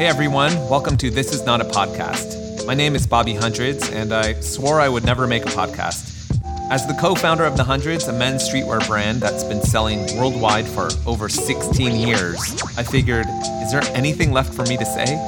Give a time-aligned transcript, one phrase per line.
[0.00, 2.66] Hey everyone, welcome to This Is Not a Podcast.
[2.66, 6.40] My name is Bobby Hundreds, and I swore I would never make a podcast.
[6.70, 10.66] As the co founder of The Hundreds, a men's streetwear brand that's been selling worldwide
[10.66, 13.26] for over 16 years, I figured,
[13.62, 15.18] is there anything left for me to say?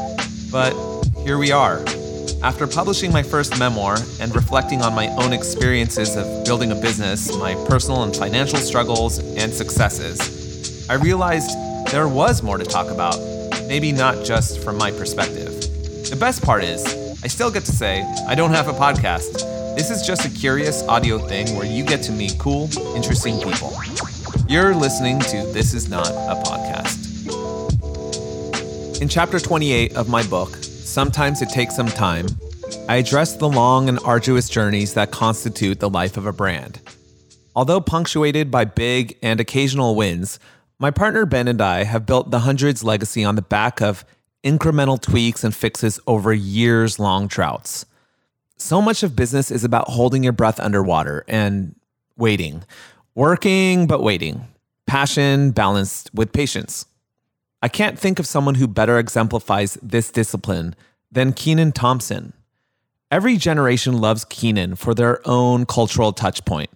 [0.51, 0.73] But
[1.19, 1.85] here we are.
[2.43, 7.31] After publishing my first memoir and reflecting on my own experiences of building a business,
[7.37, 11.51] my personal and financial struggles and successes, I realized
[11.93, 13.17] there was more to talk about,
[13.67, 15.61] maybe not just from my perspective.
[16.09, 16.85] The best part is,
[17.25, 19.33] I still get to say I don't have a podcast.
[19.77, 23.73] This is just a curious audio thing where you get to meet cool, interesting people.
[24.49, 27.01] You're listening to This Is Not a Podcast.
[29.01, 32.27] In chapter 28 of my book, Sometimes It Takes Some Time,
[32.89, 36.81] I address the long and arduous journeys that constitute the life of a brand.
[37.55, 40.39] Although punctuated by big and occasional wins,
[40.83, 44.05] my partner Ben and I have built the Hundreds legacy on the back of
[44.43, 47.87] incremental tweaks and fixes over years long droughts.
[48.57, 51.77] So much of business is about holding your breath underwater and
[52.17, 52.65] waiting,
[53.15, 54.49] working but waiting,
[54.89, 56.85] passion balanced with patience.
[57.63, 60.75] I can't think of someone who better exemplifies this discipline
[61.13, 62.33] than Kenan Thompson.
[63.09, 66.71] Every generation loves Kenan for their own cultural touchpoint.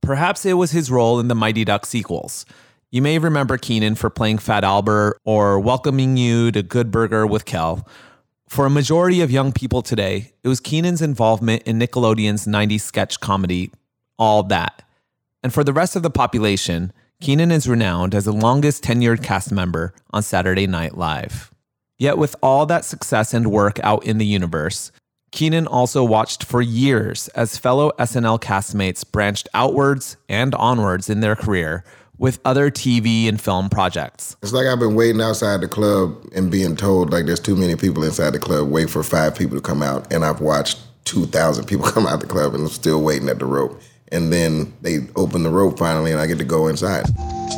[0.00, 2.46] Perhaps it was his role in the Mighty Duck sequels.
[2.92, 7.44] You may remember Kenan for playing Fat Albert or welcoming you to Good Burger with
[7.44, 7.86] Kel,
[8.48, 13.18] for a majority of young people today, it was Kenan's involvement in Nickelodeon's 90s sketch
[13.18, 13.72] comedy,
[14.20, 14.82] All That.
[15.42, 19.50] And for the rest of the population, Kenan is renowned as the longest tenured cast
[19.50, 21.52] member on Saturday Night Live.
[21.98, 24.92] Yet, with all that success and work out in the universe,
[25.32, 31.34] Kenan also watched for years as fellow SNL castmates branched outwards and onwards in their
[31.34, 31.82] career
[32.18, 34.36] with other TV and film projects.
[34.42, 37.76] It's like I've been waiting outside the club and being told like there's too many
[37.76, 38.68] people inside the club.
[38.68, 42.20] Wait for five people to come out, and I've watched two thousand people come out
[42.20, 43.80] the club, and I'm still waiting at the rope.
[44.12, 47.06] And then they open the rope finally, and I get to go inside.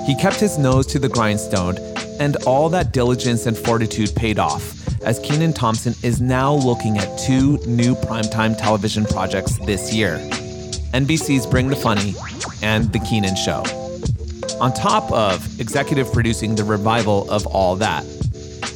[0.06, 1.76] He kept his nose to the grindstone,
[2.18, 4.74] and all that diligence and fortitude paid off.
[5.02, 10.18] As Kenan Thompson is now looking at two new primetime television projects this year
[10.92, 12.14] NBC's Bring the Funny
[12.62, 13.62] and The Kenan Show
[14.54, 18.04] on top of executive producing the revival of all that.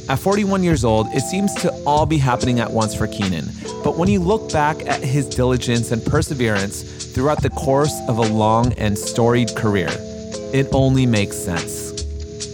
[0.09, 3.49] At 41 years old, it seems to all be happening at once for Kenan.
[3.83, 8.21] But when you look back at his diligence and perseverance throughout the course of a
[8.21, 9.89] long and storied career,
[10.53, 11.91] it only makes sense.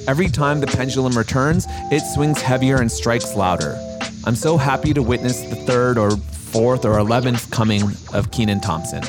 [0.08, 3.78] Every time the pendulum returns, it swings heavier and strikes louder.
[4.26, 6.18] I'm so happy to witness the third or
[6.52, 9.04] fourth or eleventh coming of Kenan Thompson.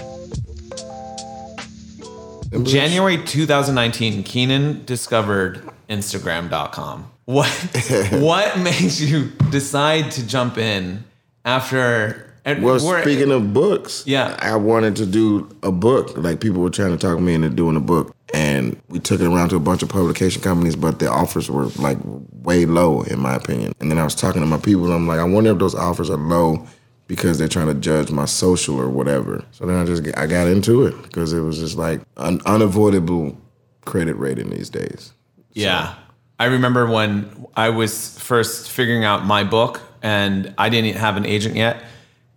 [2.63, 7.11] January 2019, Kenan discovered Instagram.com.
[7.27, 7.49] What
[8.13, 11.05] what made you decide to jump in
[11.45, 12.27] after?
[12.45, 16.17] Well, speaking of books, yeah, I wanted to do a book.
[16.17, 19.27] Like people were trying to talk me into doing a book, and we took it
[19.27, 21.99] around to a bunch of publication companies, but the offers were like
[22.43, 23.75] way low, in my opinion.
[23.79, 25.75] And then I was talking to my people, and I'm like, I wonder if those
[25.75, 26.67] offers are low
[27.11, 29.45] because they're trying to judge my social or whatever.
[29.51, 33.37] So then I just I got into it because it was just like an unavoidable
[33.85, 35.13] credit rating these days.
[35.53, 35.97] Yeah.
[36.39, 41.27] I remember when I was first figuring out my book and I didn't have an
[41.27, 41.83] agent yet.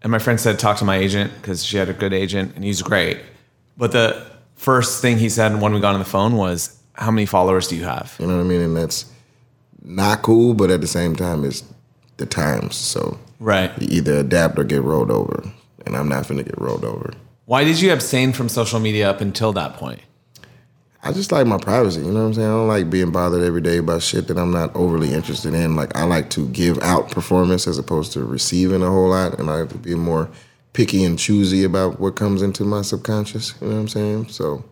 [0.02, 2.64] And my friend said, talk to my agent because she had a good agent and
[2.64, 3.20] he's great.
[3.78, 7.28] But the first thing he said when we got on the phone was, how many
[7.28, 8.16] followers do you have?
[8.18, 8.62] You know what I mean?
[8.62, 9.06] And that's
[9.84, 11.64] not cool, but at the same time, it's
[12.18, 12.76] the times.
[12.76, 13.72] So Right.
[13.82, 15.44] You either adapt or get rolled over.
[15.86, 17.14] And I'm not finna get rolled over.
[17.46, 20.02] Why did you abstain from social media up until that point?
[21.06, 22.48] I just like my privacy, you know what I'm saying?
[22.48, 25.76] I don't like being bothered every day about shit that I'm not overly interested in.
[25.76, 29.50] Like I like to give out performance as opposed to receiving a whole lot and
[29.50, 30.30] I have to be more
[30.72, 34.30] picky and choosy about what comes into my subconscious, you know what I'm saying?
[34.30, 34.64] So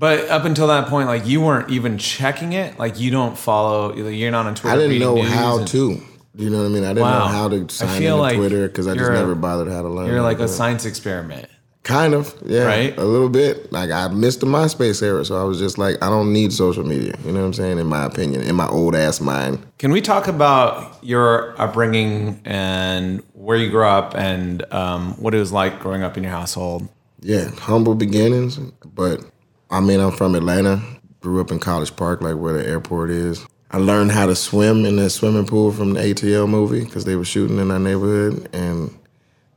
[0.00, 2.78] but up until that point, like you weren't even checking it.
[2.78, 3.94] Like you don't follow.
[3.94, 4.74] You're not on Twitter.
[4.74, 6.00] I didn't know how and, to.
[6.34, 6.84] You know what I mean?
[6.84, 7.18] I didn't wow.
[7.18, 10.08] know how to sign into like Twitter because I just never bothered how to learn.
[10.08, 11.48] You're like a science experiment.
[11.82, 12.96] Kind of, yeah, right?
[12.98, 13.72] A little bit.
[13.72, 16.84] Like I missed the MySpace era, so I was just like, I don't need social
[16.84, 17.14] media.
[17.24, 17.78] You know what I'm saying?
[17.78, 19.64] In my opinion, in my old ass mind.
[19.78, 25.38] Can we talk about your upbringing and where you grew up and um, what it
[25.38, 26.86] was like growing up in your household?
[27.20, 29.24] Yeah, humble beginnings, but
[29.70, 30.82] I mean, I'm from Atlanta.
[31.20, 33.46] Grew up in College Park, like where the airport is.
[33.72, 37.14] I learned how to swim in the swimming pool from the ATL movie because they
[37.14, 38.96] were shooting in our neighborhood, and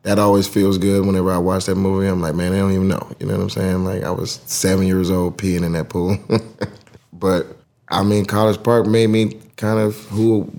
[0.04, 2.08] that always feels good whenever I watch that movie.
[2.08, 3.12] I'm like, man, they don't even know.
[3.20, 3.84] You know what I'm saying?
[3.86, 6.18] Like I was seven years old peeing in that pool,
[7.14, 7.58] but
[7.88, 10.52] I mean, College Park made me kind of who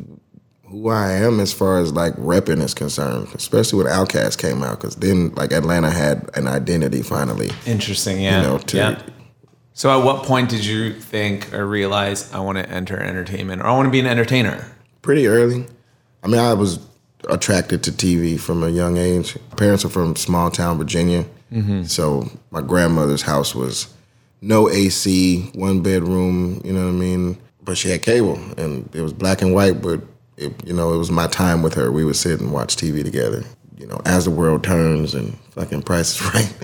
[0.65, 4.81] who I am as far as like repping is concerned, especially when Outkast came out,
[4.81, 7.51] because then like Atlanta had an identity finally.
[7.67, 8.41] Interesting, yeah.
[8.41, 9.03] You know, to, yeah.
[9.77, 13.67] So at what point did you think or realize I want to enter entertainment or
[13.67, 14.65] I want to be an entertainer?
[15.03, 15.67] Pretty early.
[16.23, 16.79] I mean, I was
[17.29, 19.37] attracted to TV from a young age.
[19.57, 21.83] Parents are from small town Virginia, mm-hmm.
[21.85, 23.93] so my grandmother's house was
[24.41, 26.61] no AC, one bedroom.
[26.65, 27.39] You know what I mean?
[27.63, 29.83] But she had cable, and it was black and white.
[29.83, 30.03] But
[30.37, 31.91] it, you know, it was my time with her.
[31.91, 33.43] We would sit and watch TV together.
[33.77, 36.55] You know, as the world turns and fucking Price is Right.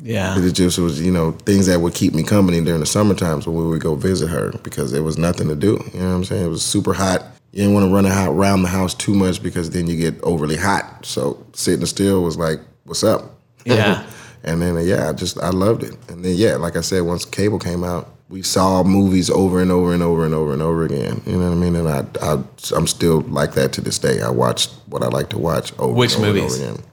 [0.00, 0.38] Yeah.
[0.38, 3.46] It just was, you know, things that would keep me company during the summer times
[3.46, 5.82] when we would go visit her because there was nothing to do.
[5.92, 6.44] You know what I'm saying?
[6.44, 9.70] It was super hot you didn't want to run around the house too much because
[9.70, 11.04] then you get overly hot.
[11.04, 13.36] So sitting still was like, what's up?
[13.64, 14.06] Yeah.
[14.44, 15.96] and then, yeah, I just, I loved it.
[16.08, 19.72] And then, yeah, like I said, once cable came out, we saw movies over and
[19.72, 21.22] over and over and over and over again.
[21.24, 21.76] You know what I mean?
[21.76, 22.42] And I, I
[22.76, 24.20] I'm still like that to this day.
[24.20, 26.58] I watch what I like to watch over Which and over movies?
[26.58, 26.87] and over again.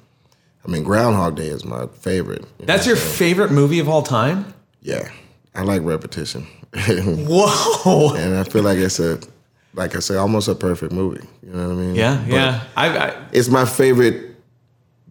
[0.65, 2.43] I mean, Groundhog Day is my favorite.
[2.59, 4.53] You That's your favorite movie of all time?
[4.81, 5.09] Yeah.
[5.53, 6.47] I like repetition.
[6.75, 8.15] Whoa.
[8.15, 9.19] and I feel like it's a
[9.75, 11.25] like I say, almost a perfect movie.
[11.43, 11.95] You know what I mean?
[11.95, 12.63] Yeah, but yeah.
[12.75, 14.35] I, I, it's my favorite.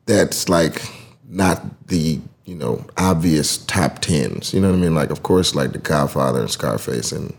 [0.06, 0.83] That's like
[1.29, 4.53] not the you know obvious top tens.
[4.53, 4.95] You know what I mean?
[4.95, 7.35] Like of course, like The Godfather and Scarface and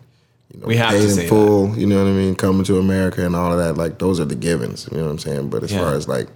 [0.54, 1.68] you know, we have Paid in full.
[1.68, 1.80] That.
[1.80, 2.36] You know what I mean?
[2.36, 3.76] Coming to America and all of that.
[3.76, 4.88] Like those are the givens.
[4.92, 5.50] You know what I'm saying?
[5.50, 5.80] But as yeah.
[5.80, 6.28] far as like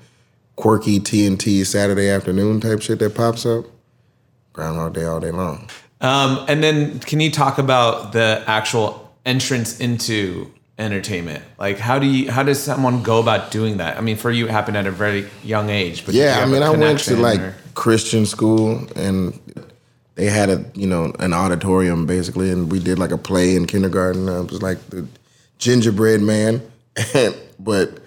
[0.60, 3.64] quirky TNT Saturday afternoon type shit that pops up,
[4.52, 5.70] Groundhog Day all day long.
[6.02, 11.46] Um, and then can you talk about the actual entrance into entertainment?
[11.58, 13.98] Like, how do you, how does someone go about doing that?
[13.98, 16.06] I mean, for you, it happened at a very young age.
[16.06, 17.56] But yeah, I mean, I went to like or?
[17.74, 19.40] Christian school, and
[20.16, 23.66] they had a, you know, an auditorium basically, and we did like a play in
[23.66, 24.28] kindergarten.
[24.28, 25.08] I was like the
[25.58, 26.62] gingerbread man,
[27.60, 28.00] but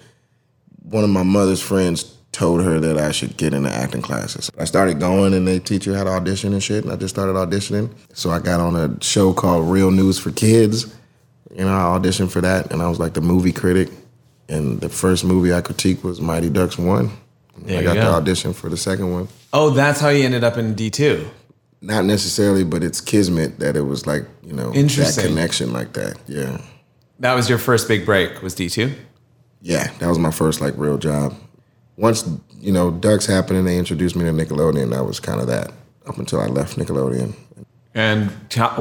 [0.83, 4.51] one of my mother's friends told her that I should get into acting classes.
[4.59, 7.15] I started going and they teach you how to audition and shit, and I just
[7.15, 7.89] started auditioning.
[8.13, 10.93] So I got on a show called Real News for Kids
[11.55, 13.89] you know, I auditioned for that, and I was like the movie critic.
[14.49, 17.11] And the first movie I critiqued was Mighty Ducks One.
[17.57, 18.01] There I got go.
[18.01, 19.27] the audition for the second one.
[19.53, 21.29] Oh, that's how you ended up in D two.
[21.81, 26.17] Not necessarily, but it's kismet that it was like you know that connection like that.
[26.27, 26.61] Yeah.
[27.19, 28.41] That was your first big break.
[28.41, 28.93] Was D two?
[29.61, 31.35] Yeah, that was my first like real job.
[31.97, 32.27] Once
[32.59, 35.71] you know Ducks happened and they introduced me to Nickelodeon, that was kind of that.
[36.05, 37.33] Up until I left Nickelodeon.
[37.95, 38.31] And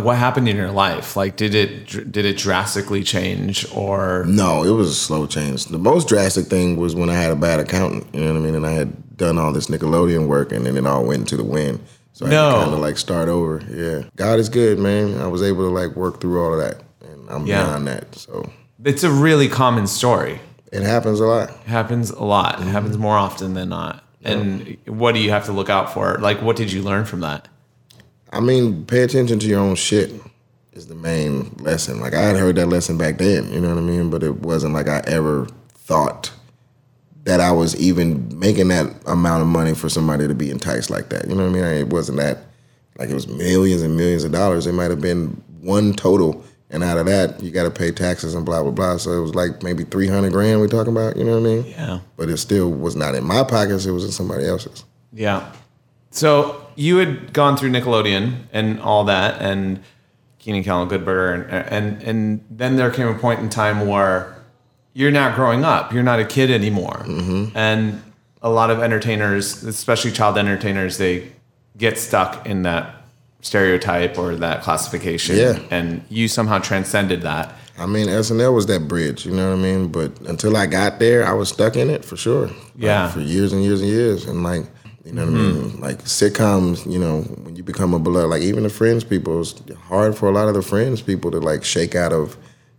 [0.03, 1.17] what happened in your life?
[1.17, 4.25] Like, did it did it drastically change or?
[4.26, 5.67] No, it was a slow change.
[5.67, 8.06] The most drastic thing was when I had a bad accountant.
[8.14, 8.55] You know what I mean?
[8.55, 11.44] And I had done all this Nickelodeon work, and then it all went into the
[11.44, 11.81] wind.
[12.15, 12.44] So I no.
[12.44, 13.62] had to kind of like start over.
[13.70, 15.20] Yeah, God is good, man.
[15.20, 17.65] I was able to like work through all of that, and I'm yeah.
[17.65, 18.15] beyond that.
[18.15, 18.50] So
[18.82, 20.41] it's a really common story.
[20.72, 21.50] It happens a lot.
[21.50, 22.56] It happens a lot.
[22.56, 22.69] Mm-hmm.
[22.69, 24.02] It happens more often than not.
[24.24, 26.16] And what do you have to look out for?
[26.19, 27.48] Like, what did you learn from that?
[28.32, 30.12] I mean, pay attention to your own shit
[30.72, 32.00] is the main lesson.
[32.00, 34.10] Like I had heard that lesson back then, you know what I mean?
[34.10, 36.32] But it wasn't like I ever thought
[37.24, 41.10] that I was even making that amount of money for somebody to be enticed like
[41.10, 41.28] that.
[41.28, 41.64] You know what I mean?
[41.64, 42.38] It wasn't that
[42.98, 44.66] like it was millions and millions of dollars.
[44.66, 46.42] It might have been one total,
[46.72, 48.96] and out of that, you got to pay taxes and blah blah blah.
[48.96, 51.16] So it was like maybe three hundred grand We're talking about.
[51.16, 51.66] You know what I mean?
[51.66, 52.00] Yeah.
[52.16, 53.86] But it still was not in my pockets.
[53.86, 54.84] It was in somebody else's.
[55.12, 55.52] Yeah.
[56.10, 59.82] So you had gone through Nickelodeon and all that, and
[60.44, 64.34] and Good Burger, and, and and then there came a point in time where
[64.93, 67.56] you're not growing up, you're not a kid anymore, mm-hmm.
[67.56, 68.02] and
[68.43, 71.31] a lot of entertainers, especially child entertainers, they
[71.76, 73.02] get stuck in that
[73.43, 75.37] stereotype or that classification.
[75.37, 75.58] Yeah.
[75.70, 77.55] And you somehow transcended that.
[77.79, 79.89] I mean, SNL was that bridge, you know what I mean?
[79.89, 82.51] But until I got there, I was stuck in it for sure.
[82.77, 83.05] Yeah.
[83.05, 84.27] Like, for years and years and years.
[84.27, 84.67] And like,
[85.05, 85.58] you know what mm-hmm.
[85.58, 85.81] I mean?
[85.81, 89.61] Like sitcoms, you know, when you become a beloved, like even the Friends people, it's
[89.89, 92.37] hard for a lot of the Friends people to like shake out of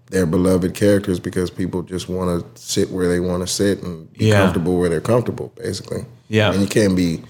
[0.08, 4.12] their beloved characters because people just want to sit where they want to sit and
[4.14, 4.42] be yeah.
[4.42, 6.06] comfortable where they're comfortable, basically.
[6.30, 6.54] Yeah.
[6.54, 7.24] And you can't be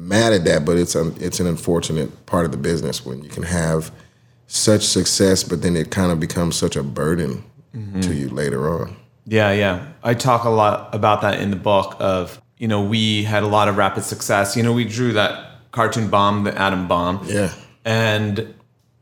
[0.00, 3.30] mad at that, but it's an it's an unfortunate part of the business when you
[3.30, 3.90] can have
[4.46, 8.00] such success, but then it kind of becomes such a burden mm-hmm.
[8.00, 8.96] to you later on.
[9.26, 9.86] Yeah, yeah.
[10.02, 13.46] I talk a lot about that in the book of you know, we had a
[13.46, 14.54] lot of rapid success.
[14.54, 17.24] You know, we drew that cartoon bomb, the atom bomb.
[17.26, 17.54] Yeah.
[17.86, 18.54] And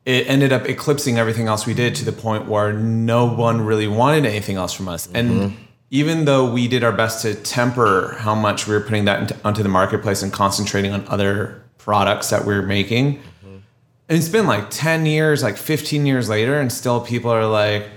[0.04, 3.88] it ended up eclipsing everything else we did to the point where no one really
[3.88, 5.08] wanted anything else from us.
[5.08, 5.16] Mm-hmm.
[5.16, 5.56] And
[5.90, 9.36] even though we did our best to temper how much we were putting that into,
[9.44, 13.56] onto the marketplace and concentrating on other products that we are making, mm-hmm.
[14.08, 17.88] it's been like 10 years, like 15 years later, and still people are like,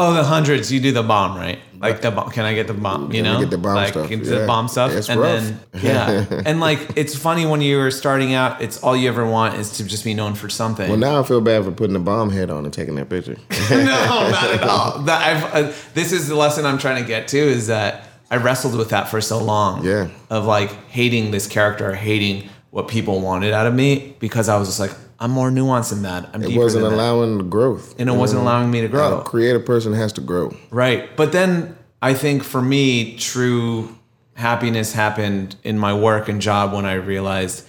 [0.00, 0.70] Oh, the hundreds.
[0.70, 1.58] You do the bomb, right?
[1.80, 2.30] Like the bomb.
[2.30, 3.06] Can I get the bomb?
[3.12, 4.38] You Can know, get the bomb like, stuff, get yeah.
[4.38, 5.42] The bomb stuff, It's and rough.
[5.42, 8.62] then yeah, and like it's funny when you were starting out.
[8.62, 10.88] It's all you ever want is to just be known for something.
[10.88, 13.36] Well, now I feel bad for putting the bomb head on and taking that picture.
[13.70, 14.98] no, not at all.
[15.02, 18.76] That uh, this is the lesson I'm trying to get to is that I wrestled
[18.76, 19.84] with that for so long.
[19.84, 20.08] Yeah.
[20.30, 24.68] Of like hating this character, hating what people wanted out of me because I was
[24.68, 26.30] just like, I'm more nuanced than that.
[26.32, 26.96] I'm It wasn't than that.
[26.96, 27.94] allowing the growth.
[27.98, 28.48] and it wasn't mm-hmm.
[28.48, 29.20] allowing me to grow.
[29.20, 30.54] A creative person has to grow.
[30.70, 31.14] Right.
[31.16, 33.96] But then I think for me, true
[34.34, 37.66] happiness happened in my work and job when I realized,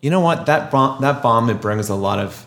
[0.00, 2.46] you know what, that bomb, that bomb, it brings a lot of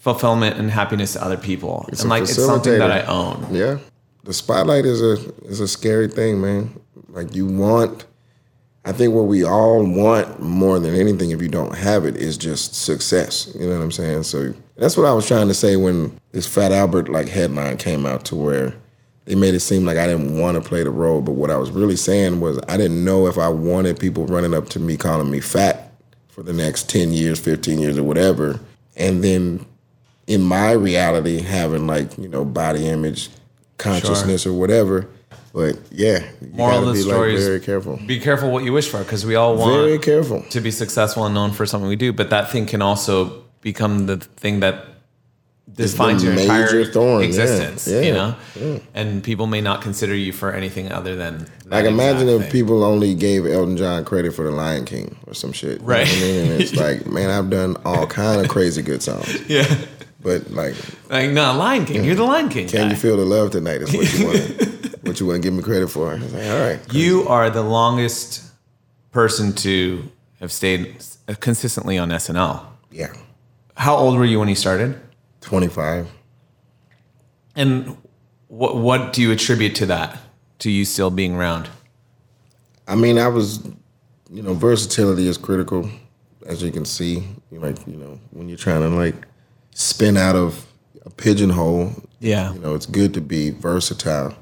[0.00, 1.84] fulfillment and happiness to other people.
[1.88, 3.46] It's and like it's something that I own.
[3.50, 3.78] Yeah.
[4.24, 5.14] The spotlight is a
[5.44, 6.80] is a scary thing, man.
[7.08, 8.06] Like you want
[8.84, 12.38] I think what we all want more than anything if you don't have it is
[12.38, 13.54] just success.
[13.54, 14.22] You know what I'm saying?
[14.22, 18.06] So that's what I was trying to say when this Fat Albert like headline came
[18.06, 18.74] out to where
[19.26, 21.56] they made it seem like I didn't want to play the role, but what I
[21.56, 24.96] was really saying was I didn't know if I wanted people running up to me
[24.96, 25.92] calling me fat
[26.28, 28.60] for the next 10 years, 15 years or whatever.
[28.96, 29.66] And then
[30.26, 33.28] in my reality having like you know body image
[33.78, 35.08] consciousness or whatever
[35.52, 38.64] but yeah you Moral of the be story like is very careful Be careful what
[38.64, 41.66] you wish for because we all want very careful to be successful and known for
[41.66, 44.86] something we do, but that thing can also become the thing that
[45.72, 47.86] defines your entire thorn, existence.
[47.86, 51.84] yeah, you know, and people may not consider you for anything other than that like
[51.84, 52.50] imagine if thing.
[52.50, 55.84] people only gave elton john credit for the lion king or some shit You know
[55.86, 56.08] Right.
[56.08, 56.50] I mean?
[56.52, 59.64] and it's like man i've done all kind of crazy good songs yeah,
[60.20, 60.74] but like
[61.08, 62.66] like no Lion King, you're the Lion King.
[62.68, 62.90] can guy.
[62.90, 64.26] you feel the love tonight is what you
[64.66, 67.62] want what you want to give me credit for like all right You are the
[67.62, 68.42] longest
[69.12, 70.96] person to have stayed
[71.40, 72.64] consistently on SNL.
[72.90, 73.12] yeah
[73.76, 74.98] How old were you when you started?
[75.40, 76.06] 25
[77.56, 77.96] And
[78.48, 80.18] what what do you attribute to that?
[80.60, 81.68] To you still being around?
[82.86, 83.60] I mean, I was,
[84.30, 85.88] you know, versatility is critical,
[86.44, 87.22] as you can see.
[87.52, 89.14] Like, you know, when you're trying to like
[89.70, 90.66] spin out of
[91.06, 92.52] a pigeonhole, Yeah.
[92.52, 94.34] you know, it's good to be versatile.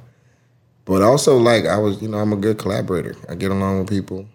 [0.89, 3.15] But also, like, I was, you know, I'm a good collaborator.
[3.29, 4.27] I get along with people,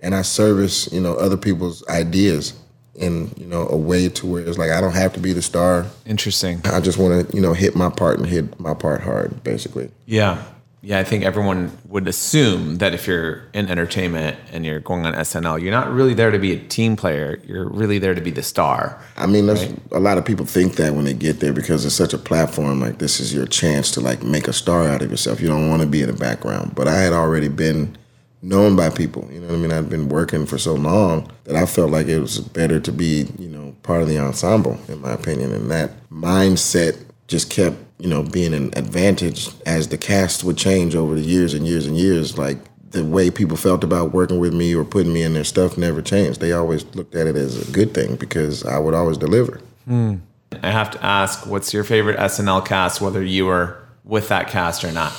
[0.00, 2.54] and I service, you know, other people's ideas
[2.94, 5.42] in, you know, a way to where it's like I don't have to be the
[5.42, 5.84] star.
[6.06, 6.62] Interesting.
[6.64, 9.90] I just want to, you know, hit my part and hit my part hard, basically.
[10.06, 10.42] Yeah.
[10.84, 15.14] Yeah, I think everyone would assume that if you're in entertainment and you're going on
[15.14, 17.40] SNL, you're not really there to be a team player.
[17.46, 19.02] You're really there to be the star.
[19.16, 21.94] I mean, that's, a lot of people think that when they get there because it's
[21.94, 22.80] such a platform.
[22.80, 25.40] Like this is your chance to like make a star out of yourself.
[25.40, 26.74] You don't want to be in the background.
[26.74, 27.96] But I had already been
[28.42, 29.26] known by people.
[29.32, 29.72] You know what I mean?
[29.72, 33.26] I'd been working for so long that I felt like it was better to be,
[33.38, 35.52] you know, part of the ensemble, in my opinion.
[35.52, 40.94] And that mindset just kept, you know, being an advantage as the cast would change
[40.94, 42.36] over the years and years and years.
[42.36, 42.58] Like
[42.90, 46.02] the way people felt about working with me or putting me in their stuff never
[46.02, 46.40] changed.
[46.40, 49.60] They always looked at it as a good thing because I would always deliver.
[49.88, 54.84] I have to ask, what's your favorite SNL cast, whether you were with that cast
[54.84, 55.12] or not?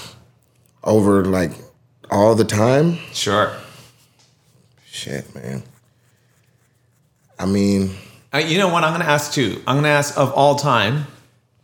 [0.84, 1.52] Over like
[2.12, 3.52] all the time, Sure.
[4.86, 5.64] shit, man.
[7.40, 7.96] I mean,
[8.34, 8.84] Uh, you know what?
[8.84, 9.62] I'm going to ask too.
[9.68, 11.08] I'm going to ask of all time.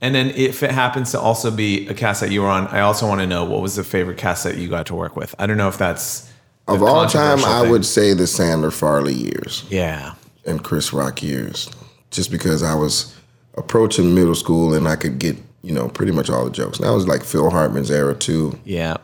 [0.02, 2.82] And then if it happens to also be a cast that you were on, I
[2.82, 5.36] also want to know what was the favorite cast that you got to work with.
[5.38, 6.28] I don't know if that's
[6.68, 10.14] of all time, controversial I would say the Sandler Farley years Yeah.
[10.46, 11.70] and Chris Rock years,
[12.10, 13.16] just because I was
[13.56, 16.80] approaching middle school and I could get, you know, pretty much all the jokes.
[16.80, 18.58] And that was like Phil Hartman's era too.
[18.66, 18.98] Yeah.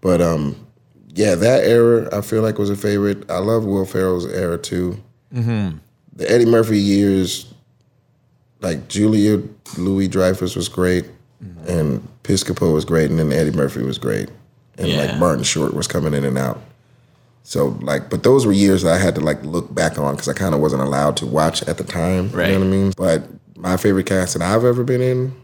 [0.00, 0.56] But um,
[1.08, 3.30] yeah, that era I feel like was a favorite.
[3.30, 5.02] I love Will Ferrell's era too.
[5.34, 5.78] Mm-hmm.
[6.16, 7.52] The Eddie Murphy years,
[8.64, 9.40] like Julia
[9.78, 11.04] Louis Dreyfus was great,
[11.68, 14.28] and Piscopo was great, and then Eddie Murphy was great,
[14.78, 15.04] and Yeah.
[15.04, 16.60] like Martin Short was coming in and out.
[17.42, 20.28] So like, but those were years that I had to like look back on because
[20.28, 22.30] I kind of wasn't allowed to watch at the time.
[22.32, 22.48] Right.
[22.48, 22.92] You know what I mean?
[22.96, 25.34] But my favorite cast that I've ever been in,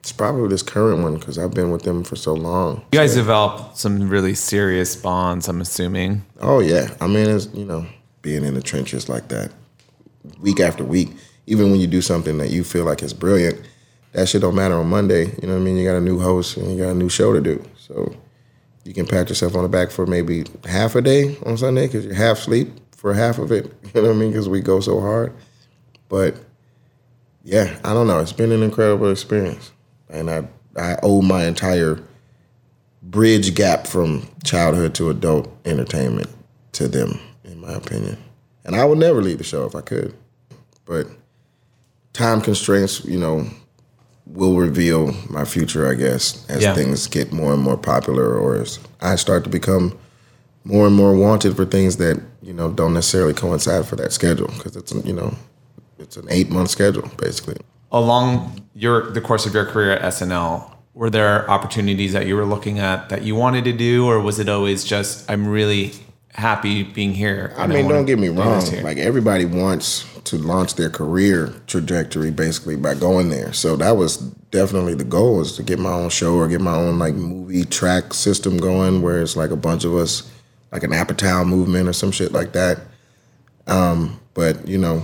[0.00, 2.82] it's probably this current one because I've been with them for so long.
[2.92, 6.24] You guys developed some really serious bonds, I'm assuming.
[6.40, 7.86] Oh yeah, I mean it's you know
[8.20, 9.50] being in the trenches like that,
[10.40, 11.10] week after week.
[11.48, 13.58] Even when you do something that you feel like is brilliant,
[14.12, 15.26] that shit don't matter on Monday.
[15.40, 15.76] You know what I mean?
[15.78, 18.14] You got a new host and you got a new show to do, so
[18.84, 22.04] you can pat yourself on the back for maybe half a day on Sunday because
[22.04, 23.72] you're half sleep for half of it.
[23.94, 24.30] You know what I mean?
[24.32, 25.32] Because we go so hard.
[26.10, 26.36] But
[27.42, 28.18] yeah, I don't know.
[28.20, 29.72] It's been an incredible experience,
[30.10, 32.02] and I I owe my entire
[33.02, 36.28] bridge gap from childhood to adult entertainment
[36.72, 38.18] to them, in my opinion.
[38.64, 40.14] And I would never leave the show if I could.
[40.84, 41.06] But
[42.12, 43.46] time constraints, you know,
[44.26, 46.74] will reveal my future, I guess, as Yeah.
[46.74, 49.94] things get more and more popular, or as I start to become
[50.64, 54.48] more and more wanted for things that you know don't necessarily coincide for that schedule
[54.48, 55.34] because it's you know
[55.98, 57.56] it's an eight month schedule basically.
[57.90, 62.44] Along your the course of your career at SNL, were there opportunities that you were
[62.44, 65.92] looking at that you wanted to do, or was it always just I'm really
[66.34, 67.52] happy being here?
[67.56, 68.64] I and mean, don't get me wrong.
[68.82, 73.52] Like everybody wants to launch their career trajectory basically by going there.
[73.52, 74.18] So that was
[74.50, 77.64] definitely the goal is to get my own show or get my own like movie
[77.64, 80.30] track system going where it's like a bunch of us,
[80.70, 82.80] like an Apatow movement or some shit like that.
[83.66, 85.02] Um, but you know,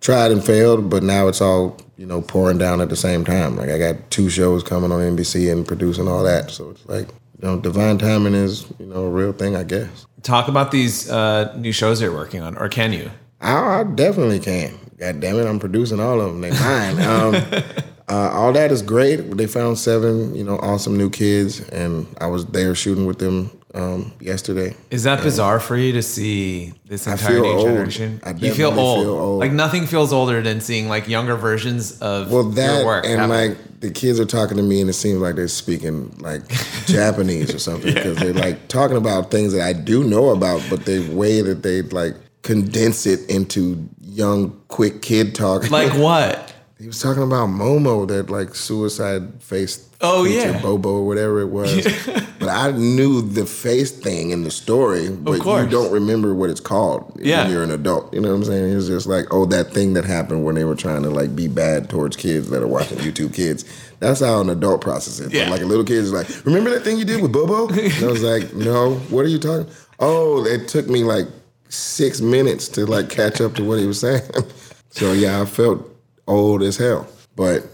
[0.00, 3.56] tried and failed, but now it's all, you know, pouring down at the same time.
[3.56, 6.50] Like I got two shows coming on NBC and producing all that.
[6.50, 10.06] So it's like, you know, divine timing is, you know, a real thing, I guess.
[10.24, 13.10] Talk about these uh, new shows you're working on, or can you?
[13.42, 14.78] I, I definitely can.
[14.98, 16.40] God damn it, I'm producing all of them.
[16.40, 17.00] They mine.
[17.00, 17.34] Um,
[18.08, 19.16] uh, all that is great.
[19.36, 23.50] They found seven, you know, awesome new kids, and I was there shooting with them
[23.74, 24.74] um, yesterday.
[24.90, 27.66] Is that bizarre for you to see this entire new old.
[27.66, 28.20] generation?
[28.24, 29.02] I you feel old.
[29.04, 29.40] feel old.
[29.40, 33.04] Like nothing feels older than seeing like younger versions of Well, that your work.
[33.04, 33.30] and happen.
[33.30, 36.42] like the kids are talking to me, and it seems like they're speaking like
[36.86, 40.84] Japanese or something because they're like talking about things that I do know about, but
[40.86, 45.70] the way that they like condense it into young, quick kid talk.
[45.70, 46.52] like what?
[46.78, 49.88] He was talking about Momo, that like suicide face.
[50.00, 50.60] Oh, yeah.
[50.60, 51.86] Bobo or whatever it was.
[52.44, 56.60] but I knew the face thing in the story, but you don't remember what it's
[56.60, 57.42] called Yeah.
[57.44, 58.12] when you're an adult.
[58.12, 58.76] You know what I'm saying?
[58.76, 61.48] It's just like, oh, that thing that happened when they were trying to like be
[61.48, 63.64] bad towards kids that are watching YouTube Kids.
[64.00, 65.24] That's how an adult processes it.
[65.30, 65.50] But, Yeah.
[65.50, 67.68] like a little kid is like, remember that thing you did with Bobo?
[67.72, 68.94] And I was like, no.
[69.10, 69.72] What are you talking?
[70.00, 71.26] Oh, it took me like
[71.68, 74.22] six minutes to like catch up to what he was saying.
[74.90, 75.88] so yeah, I felt
[76.26, 77.64] old as hell, but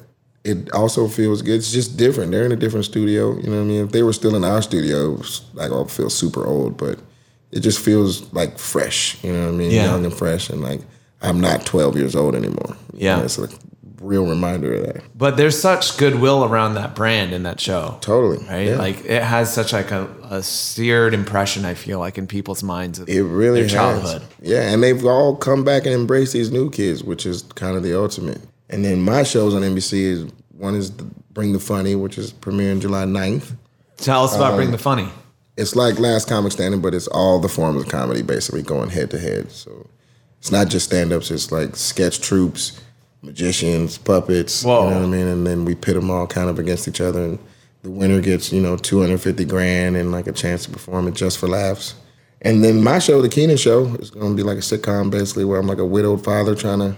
[0.44, 1.56] it also feels good.
[1.56, 2.30] It's just different.
[2.32, 3.37] They're in a different studio.
[3.37, 3.85] You know what I mean?
[3.85, 6.99] If they were still in our studio, was like I'll feel super old, but
[7.52, 9.23] it just feels like fresh.
[9.23, 9.71] You know what I mean?
[9.71, 9.84] Yeah.
[9.86, 10.80] Young and fresh, and like
[11.23, 12.76] I'm not 12 years old anymore.
[12.95, 13.17] You Yeah.
[13.17, 13.49] know, it's a
[14.00, 15.02] real reminder of that.
[15.15, 17.99] But there's such goodwill around that brand in that show.
[18.00, 18.38] Totally.
[18.47, 18.69] Right?
[18.69, 18.76] Yeah.
[18.76, 22.99] Like it has such like a, a seared impression, I feel like, in people's minds
[22.99, 23.73] of It really their has.
[23.73, 24.23] childhood.
[24.41, 27.82] Yeah, and they've all come back and embraced these new kids, which is kind of
[27.82, 28.41] the ultimate.
[28.71, 32.33] And then my shows on NBC is one is the Bring the Funny, which is
[32.33, 33.52] premiering July 9th.
[33.97, 35.09] Tell us Um, about Bring the Funny.
[35.56, 39.11] It's like Last Comic Standing, but it's all the forms of comedy basically going head
[39.11, 39.50] to head.
[39.50, 39.87] So
[40.39, 42.80] it's not just stand ups, it's like sketch troupes,
[43.23, 44.63] magicians, puppets.
[44.65, 44.85] Whoa.
[44.85, 45.26] You know what I mean?
[45.26, 47.23] And then we pit them all kind of against each other.
[47.23, 47.39] And
[47.83, 51.39] the winner gets, you know, 250 grand and like a chance to perform it just
[51.39, 51.95] for laughs.
[52.43, 55.45] And then my show, The Kenan Show, is going to be like a sitcom basically
[55.45, 56.97] where I'm like a widowed father trying to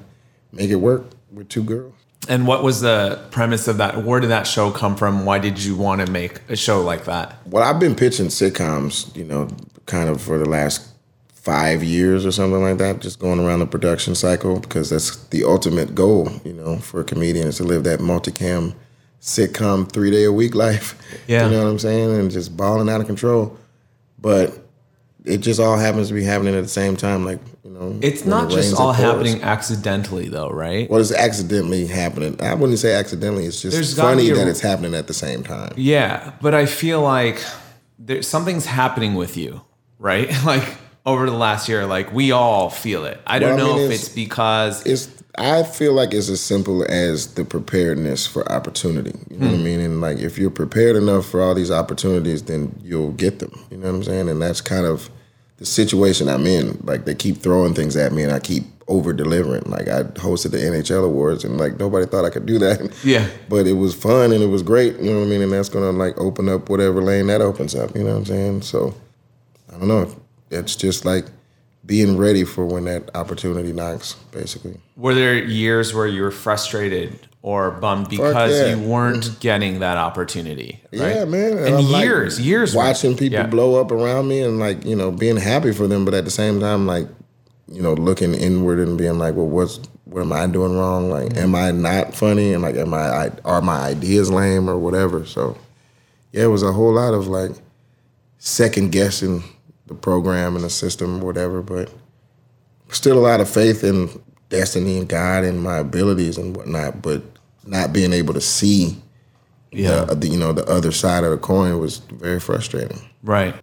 [0.53, 1.95] make it work with two girls.
[2.29, 4.05] And what was the premise of that?
[4.05, 5.25] Where did that show come from?
[5.25, 7.37] Why did you want to make a show like that?
[7.47, 9.49] Well, I've been pitching sitcoms, you know,
[9.87, 10.89] kind of for the last
[11.33, 15.43] five years or something like that, just going around the production cycle because that's the
[15.43, 18.73] ultimate goal, you know, for a comedian is to live that multicam
[19.21, 20.99] sitcom three day a week life.
[21.29, 21.45] Yeah.
[21.45, 22.19] You know what I'm saying?
[22.19, 23.57] And just balling out of control.
[24.19, 24.62] But
[25.25, 27.99] it just all happens to be happening at the same time, like, you know.
[28.03, 30.91] It's not just all happening accidentally, though, right?
[30.91, 32.41] Well, it's accidentally happening.
[32.41, 33.47] I wouldn't say accidentally.
[33.47, 35.73] It's just There's funny a- that it's happening at the same time.
[35.77, 37.43] Yeah, but I feel like
[37.99, 39.63] there something's happening with you,
[39.99, 40.29] right?
[40.45, 40.65] Like
[41.05, 43.21] over the last year, like we all feel it.
[43.27, 46.29] I don't Well, I know mean, if it's- it's because it's I feel like it's
[46.29, 49.19] as simple as the preparedness for opportunity.
[49.31, 49.65] You know what I hmm.
[49.65, 49.81] mean?
[49.81, 53.51] And like if you're prepared enough for all these opportunities, then you'll get them.
[53.71, 54.29] You know what I'm saying?
[54.29, 55.09] And that's kind of
[55.57, 56.79] the situation I'm in.
[56.85, 59.63] Like they keep throwing things at me and I keep over delivering.
[59.71, 62.93] Like I hosted the NHL awards and like nobody thought I could do that.
[63.03, 63.27] Yeah.
[63.49, 65.41] But it was fun and it was great, you know what I mean?
[65.41, 68.25] And that's gonna like open up whatever lane that opens up, you know what I'm
[68.27, 68.63] saying?
[68.63, 68.95] So
[69.75, 70.15] I don't know.
[70.53, 71.27] It's just like
[71.85, 74.79] being ready for when that opportunity knocks, basically.
[74.97, 78.75] were there years where you were frustrated or bummed because yeah.
[78.77, 80.81] you weren't getting that opportunity?
[80.93, 81.17] Right?
[81.17, 81.59] Yeah, man.
[81.59, 82.87] And, like, years, years worth.
[82.87, 83.47] watching people Yeah.
[83.47, 86.31] blow up around me and like you know being happy for them, but at the
[86.31, 87.09] same time like
[87.67, 91.11] you know looking inward and being like, well, what's what am I doing wrong?
[91.11, 91.39] Like, Mm-hmm.
[91.39, 92.53] am I not funny?
[92.53, 95.25] And like, am I, I are my ideas lame or whatever?
[95.27, 95.57] So
[96.33, 97.53] yeah, it was a whole lot of like
[98.39, 99.43] second guessing
[99.93, 101.93] the program and the system or whatever, but
[102.91, 104.09] still a lot of faith in
[104.49, 107.23] destiny and God and my abilities and whatnot, but
[107.67, 108.97] not being able to see
[109.71, 110.05] Yeah.
[110.05, 113.01] the, the you know the other side of the coin was very frustrating.
[113.23, 113.55] Right.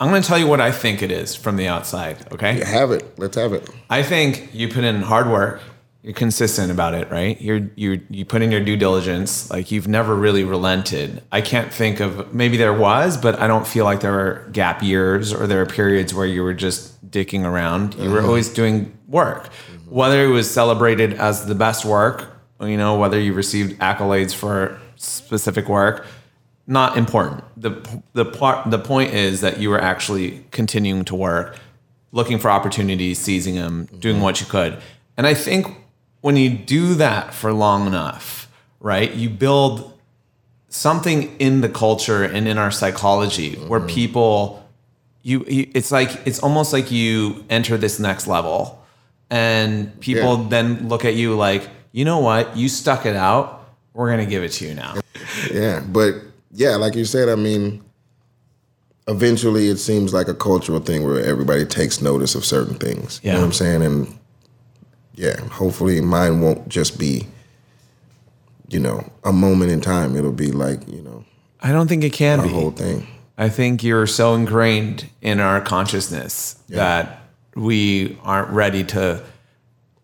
[0.00, 2.62] I'm going to tell you what I think it is from the outside, okay?
[2.64, 3.18] Have it.
[3.18, 3.68] Let's have it.
[3.90, 5.60] I think you put in hard work
[6.02, 7.40] you're consistent about it, right?
[7.40, 9.50] You're you you put in your due diligence.
[9.50, 11.22] Like you've never really relented.
[11.32, 14.82] I can't think of maybe there was, but I don't feel like there were gap
[14.82, 17.94] years or there are periods where you were just dicking around.
[17.94, 18.26] You were mm-hmm.
[18.26, 19.48] always doing work,
[19.88, 22.30] whether it was celebrated as the best work,
[22.60, 26.06] you know, whether you received accolades for specific work.
[26.68, 27.42] Not important.
[27.56, 31.56] the the part The point is that you were actually continuing to work,
[32.12, 34.22] looking for opportunities, seizing them, doing mm-hmm.
[34.22, 34.78] what you could.
[35.16, 35.74] And I think
[36.20, 38.50] when you do that for long enough,
[38.80, 39.98] right, you build
[40.68, 43.88] something in the culture and in our psychology where mm-hmm.
[43.88, 44.68] people
[45.22, 48.84] you, you it's like it's almost like you enter this next level
[49.30, 50.46] and people Yeah.
[50.48, 52.56] then look at you like, "You know what?
[52.56, 53.68] You stuck it out.
[53.92, 54.94] We're going to give it to you now."
[55.52, 56.14] Yeah, but
[56.52, 57.82] yeah, like you said, I mean,
[59.06, 63.20] eventually it seems like a cultural thing where everybody takes notice of certain things.
[63.22, 63.34] You Yeah.
[63.34, 63.82] know what I'm saying?
[63.82, 64.18] And
[65.18, 67.26] yeah, hopefully mine won't just be,
[68.68, 70.16] you know, a moment in time.
[70.16, 71.24] It'll be like, you know,
[71.60, 72.48] I don't think it can be.
[72.48, 73.04] whole thing.
[73.36, 77.22] I think you're so ingrained in our consciousness that
[77.56, 79.24] we aren't ready to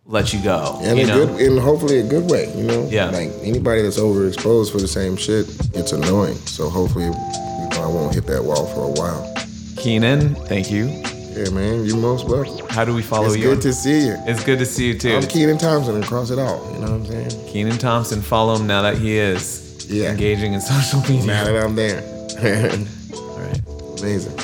[0.05, 0.81] let you go.
[0.83, 1.27] And you a know?
[1.27, 2.88] good and hopefully a good way, you know?
[2.90, 3.07] Yeah.
[3.07, 6.35] Like anybody that's overexposed for the same shit, it's annoying.
[6.46, 9.33] So hopefully you know, I won't hit that wall for a while.
[9.77, 11.03] Kenan, thank you.
[11.34, 12.64] Yeah, man, you most welcome.
[12.68, 13.50] How do we follow It's you?
[13.50, 14.16] It's good to see you.
[14.26, 15.16] it's good to see you too.
[15.16, 16.62] I'm Kenan Thompson and cross it out.
[16.72, 17.48] You know what I'm saying?
[17.52, 20.10] Kenan Thompson, follow him now that he is Yeah.
[20.12, 21.26] engaging in social media.
[21.26, 22.02] Now that I'm there.
[23.16, 23.60] All right.
[24.00, 24.36] Amazing.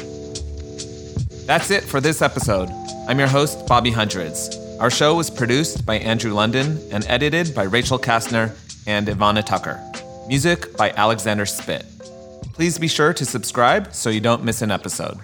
[1.46, 2.68] That's it for this episode.
[3.08, 4.56] I'm your host, Bobby Hundreds.
[4.80, 9.80] Our show was produced by Andrew London and edited by Rachel Kastner and Ivana Tucker.
[10.26, 11.84] Music by Alexander Spit.
[12.52, 15.18] Please be sure to subscribe so you don't miss an episode.